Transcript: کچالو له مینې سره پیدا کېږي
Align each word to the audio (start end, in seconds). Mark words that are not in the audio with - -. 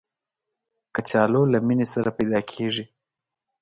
کچالو 0.95 1.41
له 1.53 1.57
مینې 1.67 1.87
سره 1.93 2.09
پیدا 2.17 2.39
کېږي 2.51 2.83